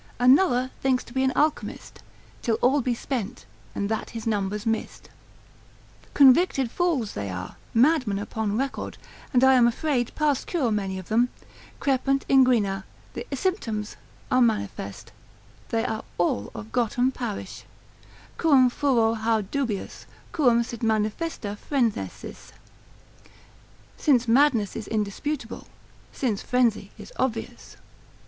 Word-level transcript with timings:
Another 0.19 0.71
thinks 0.81 1.03
to 1.03 1.13
be 1.13 1.21
an 1.23 1.31
Alchemist, 1.35 2.01
Till 2.41 2.55
all 2.55 2.81
be 2.81 2.95
spent, 2.95 3.45
and 3.75 3.87
that 3.87 4.09
his 4.17 4.25
number's 4.25 4.65
mist. 4.65 5.11
Convicted 6.15 6.71
fools 6.71 7.13
they 7.13 7.29
are, 7.29 7.55
madmen 7.75 8.17
upon 8.17 8.57
record; 8.57 8.97
and 9.31 9.43
I 9.43 9.53
am 9.53 9.67
afraid 9.67 10.11
past 10.15 10.47
cure 10.47 10.71
many 10.71 10.97
of 10.97 11.09
them, 11.09 11.29
crepunt 11.79 12.25
inguina, 12.27 12.83
the 13.13 13.27
symptoms 13.35 13.95
are 14.31 14.41
manifest, 14.41 15.11
they 15.69 15.85
are 15.85 16.03
all 16.17 16.49
of 16.55 16.71
Gotam 16.71 17.11
parish: 17.11 17.63
Quum 18.39 18.71
furor 18.71 19.13
haud 19.17 19.51
dubius, 19.51 20.05
quum 20.31 20.63
sit 20.63 20.79
manifesta 20.81 21.55
phrenesis, 21.55 22.53
Since 23.97 24.27
madness 24.27 24.75
is 24.75 24.87
indisputable, 24.87 25.67
since 26.11 26.41
frenzy 26.41 26.89
is 26.97 27.13
obvious. 27.19 27.77